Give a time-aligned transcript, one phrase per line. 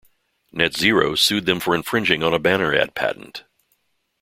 [0.51, 3.43] NetZero sued them for infringing on a banner ad patent.